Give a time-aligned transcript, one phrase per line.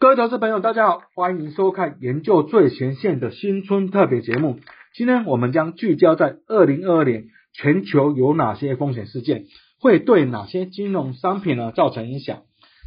[0.00, 4.58] 各位投资朋友，大家好，欢迎收看研究最前线的新春特别节目。
[4.94, 9.44] 今天我们将聚焦在二零二二年全球有哪些风险事件，
[9.78, 12.44] 会对哪些金融商品呢造成影响？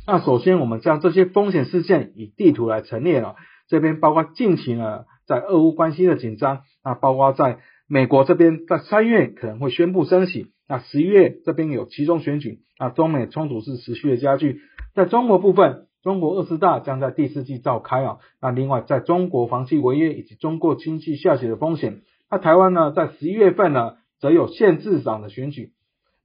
[0.07, 3.35] 那首先，我们将这些风险事件以地图来陈列了。
[3.68, 14.62] 这边包括近期呢，在俄乌关系的紧张，那包括在美国这边在三月可能会宣布升息，那十一月这边有其中选举，那中美冲突是持续的加剧。
[14.95, 15.85] 在中国部分。
[16.03, 25.71] 中国二十大将在第四季召开啊，那另外在中国房企违约以及中国经济下行的风险，那台湾呢在十一月份呢则有县市长的选举，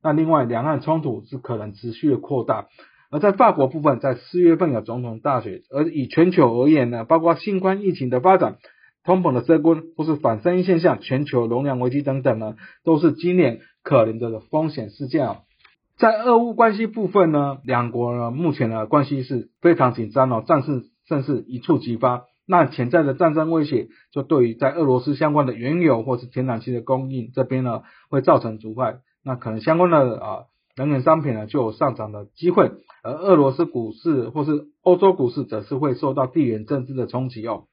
[0.03, 2.67] 那另外两岸冲突是可能持续的扩大，
[3.11, 8.57] 而在法国部分在四月份有总统大选，而以全球而言呢，包括新冠疫情的发展、
[9.05, 15.37] 通膨的升温或是反生意现象、全球容量危机等等呢，都是今年可能的风险事件啊。
[15.99, 22.27] 在俄乌关系部分呢，两国呢目前的关系是非常紧张哦，战事正是一触即发。
[22.47, 28.99] 那潜在的战争威胁，就对于在俄罗斯相关的原油或是天然气的供应这边呢，会造成阻碍。
[29.25, 30.45] 那可能相关的啊
[30.77, 32.71] 能源商品呢就有上涨的机会，
[33.03, 37.65] 而俄罗斯股市或是欧洲股市则是会受到地缘政治的冲击哦。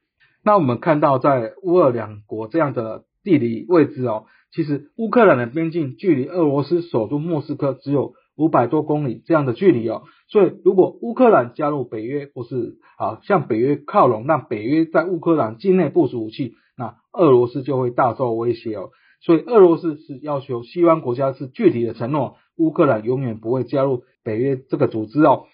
[0.43, 4.25] 那我们看到在乌俄两国这样的地理位置哦。
[4.55, 18.91] 其实乌克兰的边境距离俄罗斯首都莫斯科只有五百多公里这样的距离哦，所以如果乌克兰加入北约或是啊向北约靠拢，让北约在乌克兰境内部署武器，那俄罗斯就会大受威胁哦。
[19.21, 25.47] 所以俄罗斯是要求西方国家是具体的承诺，乌克兰永远不会加入北约这个组织哦。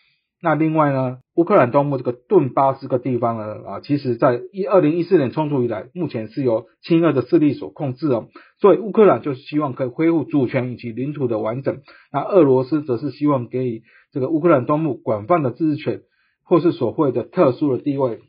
[0.43, 8.29] 那另外呢，乌克兰东部这个顿巴斯个地方呢，啊，其实在一二零一四年冲突以来，目前是由亲俄的势力所控制哦，
[8.59, 11.81] 所以乌克兰就是希望可以恢复主权以及领土的完整，
[12.11, 16.01] 那俄罗斯则是希望给予这个乌克兰东部广泛的自治权，
[16.43, 18.19] 或是所谓的特殊的地位。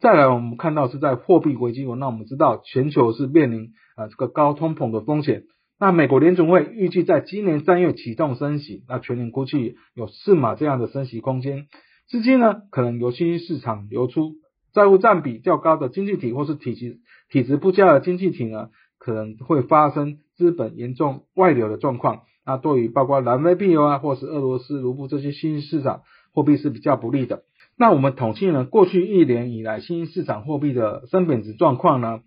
[0.00, 5.42] 再来，我们看到是在货币危机，那我们知道全球是面临啊这个高通膨的风险。
[5.82, 11.68] 那美国联储会预计在今年三月启动升息，那全年估计有四码这样的升息空间，
[12.06, 14.34] 资金呢可能由新兴市场流出，
[14.74, 16.98] 债务占比较高的经济体或是体积
[17.30, 22.24] 体质不佳的经济体呢，可能会发生资本严重外流的状况。
[22.44, 26.02] 那对于包括南非币啊或是俄罗斯卢布这些新兴市场
[26.34, 27.44] 货币是比较不利的。
[27.78, 32.20] 那我们统计呢，过去一年以来新兴市场货币的升贬值状况呢？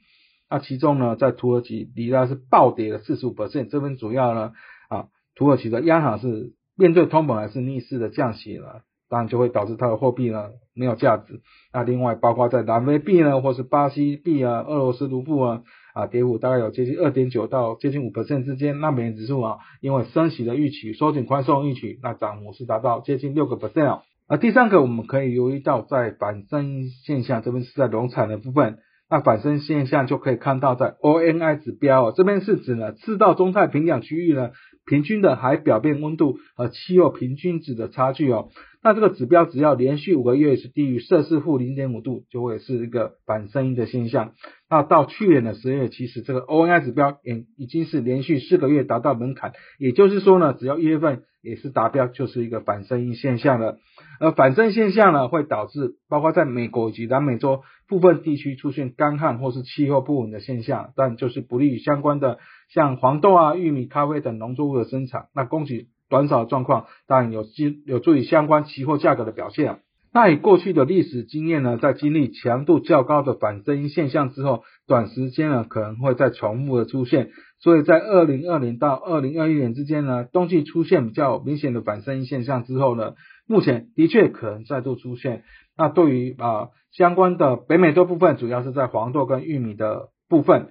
[0.49, 4.51] 那其中呢，在土耳其里拉是暴跌了四十五 percent，这边主要呢
[4.89, 11.41] 啊，土耳其的央行是面对通膨还是逆势的降息了，当然就会导致它的货币呢没有价值。
[11.73, 18.79] 那另外包括在南非币呢，或是巴西币啊、俄罗斯卢布啊啊，跌幅大概有接近二点九到接近五 percent 之间。
[18.79, 24.37] 那美元指数啊，因为升息的预期、收紧宽松预期，那涨幅是达到接近六个 percent 啊。
[24.37, 28.77] 第三个我们可以留意到，在反升现象这边是在农产的部分。
[29.13, 34.49] 那反身现象就可以看到，在 ONI 指标哦，这边是指呢赤道中太平洋区域呢
[34.85, 38.49] 平均的海表面温度和气候平均值的差距哦。
[38.83, 44.33] 那这个指标只要连续五个月是低于摄氏负零点五度，就会是一个反声音的现象。
[44.69, 53.77] 那到去年的十月，其实这个 ONI 指标也已经是连续四个月达到门槛，也就是说呢，只要一月份也是达标，就是一个反声音现象了。
[54.19, 62.39] 而反声现象呢，会导致包括在美国以及南美洲部分地区出现干旱或是气候不稳的现象，但就是不利于相关的
[62.73, 65.27] 像黄豆啊、玉米、咖啡等农作物的生产。
[65.35, 69.79] 那供给短少的状况，当然有基有助于相关期货价格的表现啊。
[70.15, 77.29] 那以过去的历史经验呢，在经历强度较高的反声音现象之后，短时间呢可能会再重复的出现。
[77.59, 83.13] 所以在二零二零到二零二一年之间呢，冬季出现比较明显的反声音现象之后呢，
[83.47, 85.43] 目前的确可能再度出现。
[85.75, 90.69] 那对于啊相关的北美洲部分，主要是在黄豆跟玉米的部分，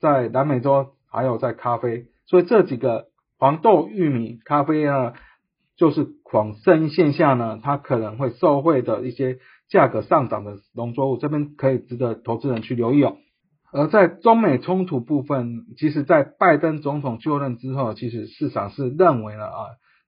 [0.00, 3.12] 在南美洲还有在咖啡，所以这几个。
[3.38, 5.14] 黄豆、玉米、咖啡啊，
[5.76, 9.38] 就是狂升现象呢，它可能会受惠的一些
[9.68, 13.16] 价格上涨的农作物，这边可以值得投资人去留意哦。
[13.72, 19.58] 而在中美冲突部分，其实，在拜登总统就任之后，其实市场是认为了啊，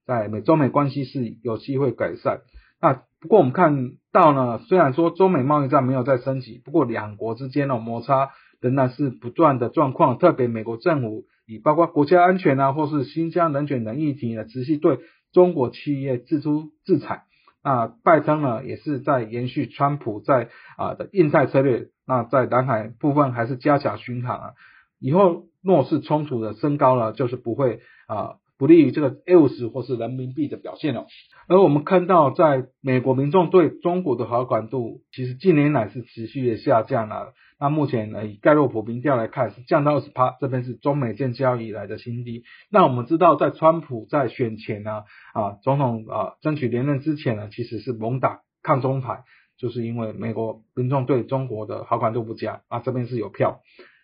[0.05, 2.39] 在美中美关系是有机会改善。
[2.79, 8.29] 那不过我们看到呢，虽然说中美贸易战没有再升级，不过两国之间的摩擦
[8.61, 11.25] 仍然是不断的状况，特别美国政府。
[11.47, 14.99] 以包括国家安全啊，或是新疆人权等议题呢，持续对
[15.31, 17.25] 中国企业制出制裁。
[17.63, 21.89] 那拜登呢，也是在延续川普在啊的印太策略。
[22.07, 24.53] 那在南海部分还是加强巡航啊。
[24.99, 31.05] 以后若是冲突的升高了，就是不会啊不利于这个 A 五十或是人民币的表现哦。
[31.47, 37.33] 而我们看到，在美国民众对中国的好感度，其实近年来是持续的下降了。
[37.59, 42.43] 那目前呢，以盖洛普民调来看，是降到二十趴，这边是中美建交以来的新低。
[42.69, 45.03] 那我们知道，在川普在选前呢，
[45.33, 49.23] 啊，总统啊争取连任之前呢，其实是猛打抗中牌，
[49.57, 53.61] 就是因为美国民众对中国的好感度不佳啊，这边是有票。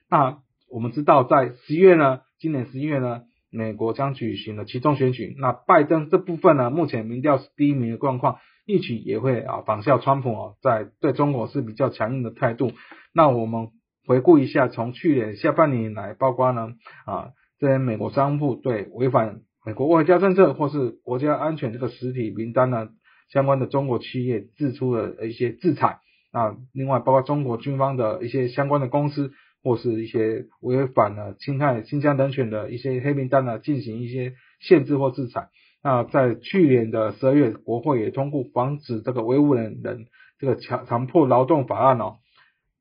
[0.09, 0.37] 那
[0.69, 3.23] 我们知道，在十月呢，今年十一月呢。
[3.53, 12.71] 美国将举行的其中选举，那拜登这部分呢，目前民调是第一名的状况，预期也会啊仿效川普哦，在对中国是比较强硬的态度。
[13.13, 13.67] 那我们
[14.07, 16.69] 回顾一下，从去年下半年以来，包括呢
[17.05, 22.87] 啊这些美国商务部对违反美国外交政策或是国家安全这个实体名单呢
[23.29, 25.99] 相关的中国企业，制出了一些制裁。
[26.31, 29.33] 那另外包括中国军方的一些相关的公司。
[29.63, 35.49] 或是一些违反了侵害新疆人权的一些黑名单呢，进行一些限制或制裁。
[35.83, 40.05] 那在去年的十二月，国会也通过防止这个维吾尔人
[40.39, 42.17] 这个强强迫劳动法案哦。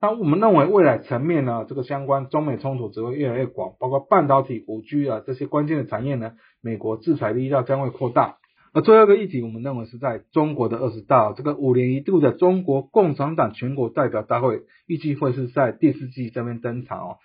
[0.03, 6.32] 那我们认为未来层面呢，这个相关中美冲突只会越来越广，包括半导体、五 G 啊这些关键的产业呢，
[6.62, 8.40] 美国制裁力道将会扩大。
[8.72, 17.17] 而最后一个议题，我们认为是在中国的二十大，这个五年一度的中国共产党全国代表大会，预计会是在第四季这边登场哦。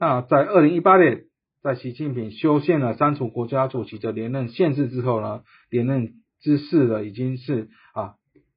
[0.00, 1.26] 那在二零一八年，
[1.62, 8.14] 在习近平修宪了删除国家主席的连任限制之后呢，连任之势呢已经是啊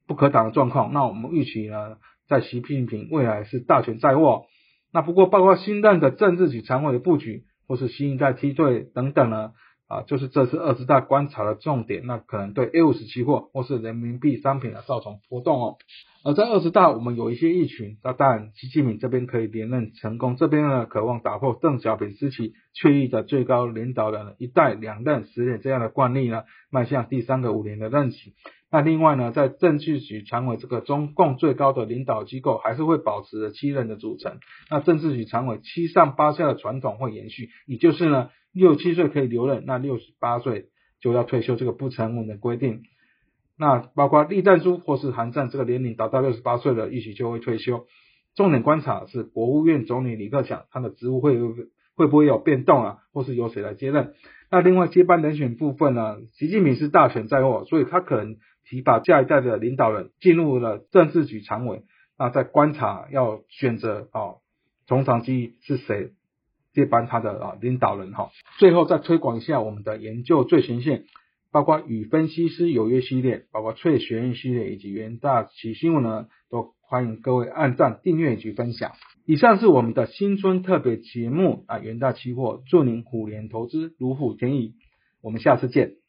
[0.07, 0.93] 不可挡的状况。
[0.93, 1.97] 那我们预期呢，
[2.27, 4.47] 在习近平未来是大权在握。
[4.91, 9.51] 那不过包括新任的政治局常委的布局，或是新一代梯队等等呢？
[9.91, 15.75] 啊，就是这次二十大观察的重点，那可能对 A 五十期货或是人民币商品啊造成波动哦。
[16.23, 28.33] 而在二十大，我们有一些议群，那当然习近平这边可以连任成功，这边呢渴望打破邓小平时期确立的最高领导人一代两任十年这样的惯例呢，迈向第三个五年的任期。
[28.71, 34.37] 那另外呢，在政治局常委这个中共最高的领导机构，还是会保持着七人的组成。
[34.69, 38.29] 那政治局常委七上八下的传统会延续，也就是呢。
[38.53, 40.67] 六七岁可以留任，那六十八岁
[40.99, 42.83] 就要退休，这个不成文的规定。
[43.57, 47.85] 那包括栗战书或是韩战，这个年龄达到六十八岁了，一许就会退休。
[48.35, 51.37] 重点观察是国务院总理李克强，他的职务会
[51.95, 54.13] 会不会有变动啊，或是由谁来接任？
[54.49, 56.17] 那另外接班人选部分呢？
[56.33, 61.83] 习近平是大权在握，所以他可能提拔下一代的领导人进入了政治局常委。
[62.17, 64.37] 那在观察要选择哦，
[64.87, 66.11] 从长计议是谁？
[66.73, 71.03] 接班他的啊领导人哈，最后再推广一下我们的研究最前线，
[71.51, 78.91] 包括与分析师有约系列，包括翠学院系列以及元大奇新闻呢，都欢迎各位按赞、订阅以及分享。
[79.25, 84.73] 以上是我们的新春特别节目啊，元大期货祝您虎年投资如虎添翼，
[85.21, 86.00] 我们下次见。